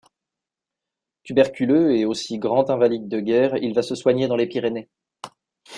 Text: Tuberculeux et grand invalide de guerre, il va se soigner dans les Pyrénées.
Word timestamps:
Tuberculeux 1.23 1.91
et 1.95 2.05
grand 2.39 2.71
invalide 2.71 3.07
de 3.07 3.19
guerre, 3.19 3.57
il 3.57 3.75
va 3.75 3.83
se 3.83 3.93
soigner 3.93 4.27
dans 4.27 4.35
les 4.35 4.47
Pyrénées. 4.47 4.89